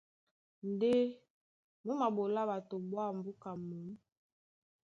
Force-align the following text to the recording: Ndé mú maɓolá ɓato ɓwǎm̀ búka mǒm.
Ndé 0.71 0.91
mú 1.83 1.91
maɓolá 1.99 2.41
ɓato 2.49 2.75
ɓwǎm̀ 2.89 3.15
búka 3.23 3.51
mǒm. 3.67 3.89